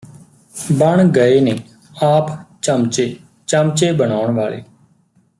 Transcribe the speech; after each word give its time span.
ਬਣ 0.73 1.03
ਗਏ 1.07 1.39
ਨੇ 1.39 1.55
ਆਪ 2.03 2.29
ਚਮਚੇ 2.61 3.15
ਚਮਚੇ 3.47 3.91
ਬਨਾਉਣ 3.91 4.31
ਵਾਲੇ 4.31 4.63